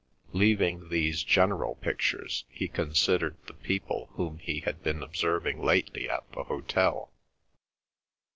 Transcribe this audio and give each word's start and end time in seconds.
Leaving 0.33 0.89
these 0.89 1.21
general 1.21 1.75
pictures 1.75 2.45
he 2.49 2.67
considered 2.67 3.37
the 3.45 3.53
people 3.53 4.07
whom 4.13 4.39
he 4.39 4.61
had 4.61 4.81
been 4.81 5.03
observing 5.03 5.61
lately 5.61 6.09
at 6.09 6.23
the 6.31 6.45
hotel. 6.45 7.11